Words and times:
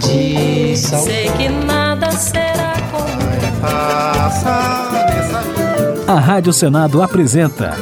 de 0.00 0.76
sal. 0.76 1.02
Sei 1.02 1.30
que 1.30 1.48
nada 1.48 2.10
será 2.12 2.74
como 2.90 3.26
A 6.08 6.20
Rádio 6.20 6.52
Senado 6.52 7.02
apresenta 7.02 7.76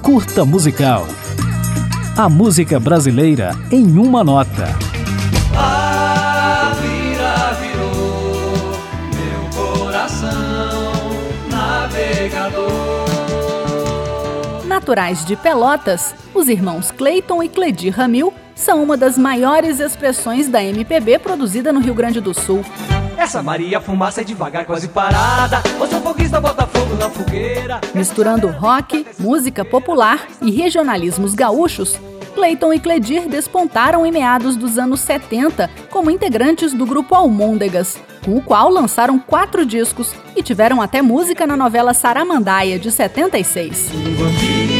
Curta 0.00 0.44
Musical. 0.44 1.06
A 2.16 2.28
música 2.28 2.78
brasileira 2.78 3.56
em 3.70 3.98
uma 3.98 4.22
nota. 4.22 4.68
A 5.56 6.72
vira 6.80 7.56
virou 7.60 8.52
meu 9.12 9.50
coração 9.50 10.92
navegador. 11.50 13.01
Naturais 14.82 15.24
de 15.24 15.36
Pelotas, 15.36 16.12
os 16.34 16.48
irmãos 16.48 16.90
Cleiton 16.90 17.40
e 17.40 17.48
Cledir 17.48 17.94
Ramil 17.94 18.34
são 18.52 18.82
uma 18.82 18.96
das 18.96 19.16
maiores 19.16 19.78
expressões 19.78 20.48
da 20.48 20.60
MPB 20.60 21.20
produzida 21.20 21.72
no 21.72 21.78
Rio 21.78 21.94
Grande 21.94 22.20
do 22.20 22.34
Sul. 22.34 22.64
Essa 23.16 23.44
Maria 23.44 23.80
fumaça 23.80 24.22
é 24.22 24.24
devagar, 24.24 24.66
quase 24.66 24.88
parada. 24.88 25.62
O 25.80 25.86
seu 25.86 26.00
foguista 26.00 26.40
bota 26.40 26.66
fogo 26.66 26.96
na 26.96 27.08
fogueira. 27.08 27.80
Misturando 27.94 28.48
rock, 28.48 29.06
música 29.20 29.64
popular 29.64 30.26
e 30.42 30.50
regionalismos 30.50 31.32
gaúchos, 31.32 31.96
Cleiton 32.34 32.72
e 32.72 32.80
Cledir 32.80 33.28
despontaram 33.28 34.04
em 34.04 34.10
meados 34.10 34.56
dos 34.56 34.78
anos 34.78 34.98
70 34.98 35.70
como 35.90 36.10
integrantes 36.10 36.72
do 36.72 36.84
grupo 36.84 37.14
Almôndegas, 37.14 37.96
com 38.24 38.36
o 38.36 38.42
qual 38.42 38.68
lançaram 38.68 39.16
quatro 39.18 39.64
discos 39.64 40.12
e 40.34 40.42
tiveram 40.42 40.80
até 40.80 41.00
música 41.02 41.46
na 41.46 41.56
novela 41.56 41.94
Saramandaia, 41.94 42.80
de 42.80 42.90
76. 42.90 43.90
Um 43.92 44.71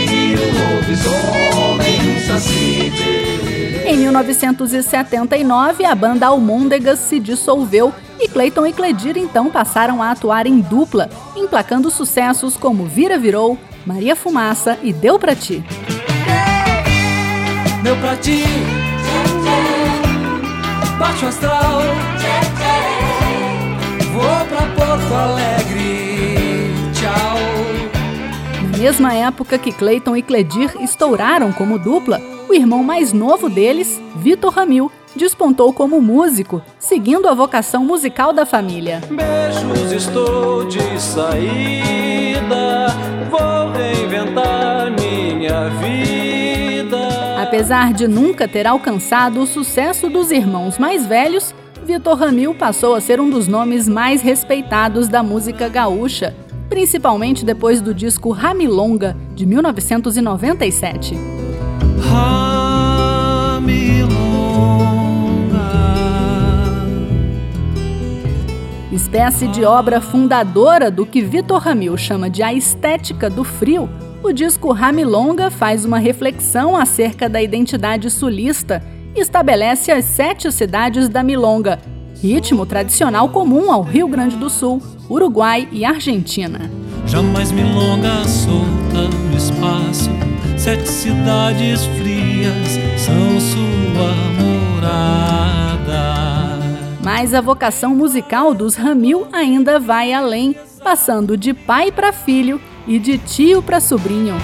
Em 3.87 3.97
1979, 3.97 5.85
a 5.85 5.95
banda 5.95 6.27
Almôndegas 6.27 6.99
se 6.99 7.21
dissolveu 7.21 7.93
e 8.21 8.29
Cleiton 8.29 8.67
e 8.67 8.73
Cledir 8.73 9.19
então 9.19 9.51
passaram 9.51 10.03
a 10.03 10.13
atuar 10.13 10.47
em 10.47 10.61
dupla, 10.61 11.11
emplacando 11.37 11.91
sucessos 11.91 12.57
como 12.57 12.87
Vira 12.87 13.19
Virou, 13.19 13.59
Maria 13.85 14.15
Fumaça 14.15 14.79
e 14.83 14.93
Deu 14.93 15.19
Pra 15.19 15.35
Ti. 15.35 15.65
Meu 17.83 17.97
pra 17.97 18.15
ti, 18.17 18.45
baixo 20.99 21.27
astral. 21.27 21.83
Vou 24.13 24.47
pra 24.47 24.67
Porto 24.77 25.15
Alegre, 25.15 25.62
mesma 28.83 29.15
época 29.15 29.59
que 29.59 29.71
Cleiton 29.71 30.17
e 30.17 30.23
Cledir 30.23 30.75
estouraram 30.81 31.53
como 31.53 31.79
dupla, 31.79 32.21
o 32.49 32.53
irmão 32.53 32.83
mais 32.83 33.13
novo 33.13 33.49
deles, 33.49 34.03
Vitor 34.17 34.53
Ramil, 34.53 34.91
despontou 35.15 35.73
como 35.73 36.03
músico, 36.03 36.61
seguindo 36.81 37.29
a 37.29 37.35
vocação 37.35 37.85
musical 37.85 38.33
da 38.33 38.45
família. 38.45 39.01
Beijos, 39.09 39.93
estou 39.93 40.65
de 40.65 41.01
saída. 41.01 42.89
Vou 43.31 43.71
reinventar 43.71 44.91
minha 44.91 45.69
vida. 45.79 47.41
Apesar 47.41 47.93
de 47.93 48.09
nunca 48.09 48.49
ter 48.49 48.67
alcançado 48.67 49.41
o 49.41 49.47
sucesso 49.47 50.11
dos 50.11 50.33
irmãos 50.33 50.77
mais 50.77 51.07
velhos, 51.07 51.55
Vitor 51.85 52.19
Ramil 52.19 52.53
passou 52.53 52.97
a 52.97 53.01
ser 53.01 53.21
um 53.21 53.31
dos 53.31 53.47
nomes 53.47 53.89
mais 53.89 54.23
respeitados 54.23 55.07
da 55.07 55.23
música 55.23 55.69
gaúcha, 55.69 56.35
principalmente 56.73 57.45
depois 57.45 57.83
do 57.83 57.93
disco 57.93 58.31
Ramilonga, 58.31 59.15
de 59.35 59.45
1997. 59.45 61.15
Espécie 68.91 69.49
de 69.49 69.67
obra 69.67 70.01
fundadora 70.01 70.91
do 70.91 71.05
que 71.05 71.21
Vitor 71.21 71.61
Ramil 71.61 71.95
chama 71.99 72.31
de 72.31 72.43
a 72.43 72.55
estética 72.55 73.29
do 73.29 73.45
frio, 73.45 73.87
o 74.23 74.33
disco 74.33 74.73
Ramilonga 74.73 75.51
faz 75.51 75.85
uma 75.85 75.99
reflexão 75.99 76.75
acerca 76.75 77.29
da 77.29 77.43
identidade 77.43 78.11
sulista 78.11 78.83
e 79.15 79.21
estabelece 79.21 79.93
as 79.93 80.07
sete 80.07 80.51
cidades 80.51 81.07
da 81.07 81.23
Milonga, 81.23 81.79
ritmo 82.23 82.65
tradicional 82.65 83.29
comum 83.31 83.73
ao 83.73 83.83
Rio 83.83 84.07
Grande 84.07 84.37
do 84.37 84.49
Sul, 84.49 84.81
Uruguai 85.11 85.69
e 85.73 85.85
Argentina. 85.85 86.71
Jamais 87.05 87.51
milonga 87.51 88.25
solta 88.29 89.09
no 89.09 89.37
espaço, 89.37 90.09
sete 90.57 90.89
cidades 90.89 91.85
frias 91.85 92.79
são 92.97 93.41
sua 93.41 94.15
morada. 94.41 95.83
Mas 97.03 97.35
a 97.35 97.41
vocação 97.41 97.93
musical 97.93 98.55
dos 98.55 98.77
Ramil 98.77 99.27
ainda 99.33 99.81
vai 99.81 100.13
além, 100.13 100.55
passando 100.85 101.37
de 101.37 101.53
pai 101.53 101.91
para 101.91 102.13
filho 102.13 102.61
e 102.87 103.01
de 103.01 103.19
tio 103.19 103.61
para 103.61 103.81
sobrinho. 103.81 104.37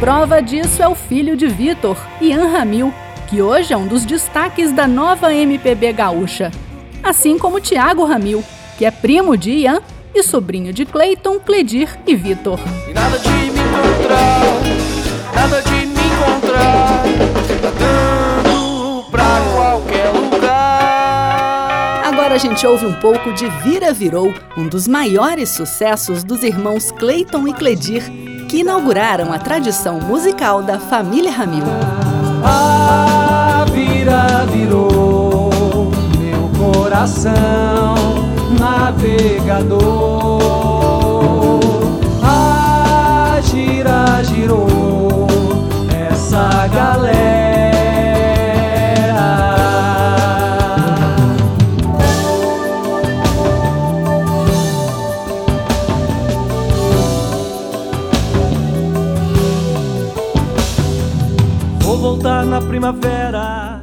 Prova 0.00 0.42
disso 0.42 0.82
é 0.82 0.88
o 0.88 0.94
filho 0.94 1.36
de 1.36 1.46
Vitor, 1.46 1.96
Ian 2.20 2.48
Ramil, 2.48 2.92
que 3.28 3.40
hoje 3.40 3.72
é 3.72 3.76
um 3.76 3.86
dos 3.86 4.04
destaques 4.04 4.72
da 4.72 4.86
nova 4.86 5.32
MPB 5.32 5.92
gaúcha. 5.92 6.50
Assim 7.02 7.38
como 7.38 7.60
Tiago 7.60 8.04
Ramil, 8.04 8.44
que 8.76 8.84
é 8.84 8.90
primo 8.90 9.36
de 9.36 9.50
Ian 9.50 9.80
e 10.14 10.22
sobrinho 10.22 10.72
de 10.72 10.84
Cleiton, 10.84 11.38
Cledir 11.38 11.88
e 12.06 12.14
Vitor. 12.14 12.60
Nada 12.92 13.18
de 13.18 13.28
me 13.28 13.60
encontrar, 13.60 14.40
nada 15.34 15.62
de 15.62 15.86
me 15.86 15.92
encontrar. 15.92 17.02
Tá 17.62 17.70
dando 17.78 19.04
pra 19.10 19.40
qualquer 19.54 20.10
lugar. 20.10 22.02
Agora 22.04 22.34
a 22.34 22.38
gente 22.38 22.66
ouve 22.66 22.84
um 22.84 22.94
pouco 22.94 23.32
de 23.32 23.48
Vira 23.62 23.92
Virou, 23.92 24.34
um 24.56 24.68
dos 24.68 24.86
maiores 24.86 25.50
sucessos 25.50 26.22
dos 26.22 26.42
irmãos 26.42 26.90
Cleiton 26.92 27.48
e 27.48 27.54
Cledir, 27.54 28.02
que 28.54 28.60
inauguraram 28.60 29.32
a 29.32 29.38
tradição 29.38 29.98
musical 29.98 30.62
da 30.62 30.78
família 30.78 31.32
Ramil. 31.32 31.64
A 32.44 33.66
vira 33.72 34.46
virou 34.46 35.90
meu 36.16 36.48
coração 36.56 37.96
navegador. 38.56 40.43
Na 62.24 62.58
primavera. 62.58 63.82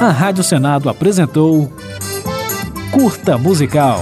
A 0.00 0.10
Rádio 0.10 0.42
Senado 0.42 0.88
apresentou 0.88 1.70
Curta 2.90 3.36
Musical. 3.36 4.00